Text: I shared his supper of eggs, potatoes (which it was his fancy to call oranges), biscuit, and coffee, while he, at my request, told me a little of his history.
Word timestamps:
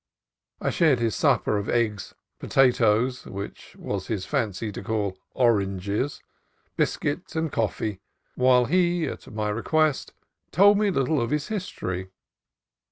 I 0.59 0.71
shared 0.71 0.97
his 0.97 1.15
supper 1.15 1.59
of 1.59 1.69
eggs, 1.69 2.15
potatoes 2.39 3.27
(which 3.27 3.75
it 3.75 3.79
was 3.79 4.07
his 4.07 4.25
fancy 4.25 4.71
to 4.71 4.81
call 4.81 5.15
oranges), 5.35 6.23
biscuit, 6.75 7.35
and 7.35 7.51
coffee, 7.51 7.99
while 8.33 8.65
he, 8.65 9.05
at 9.05 9.31
my 9.31 9.49
request, 9.49 10.13
told 10.51 10.79
me 10.79 10.87
a 10.87 10.91
little 10.91 11.21
of 11.21 11.29
his 11.29 11.49
history. 11.49 12.09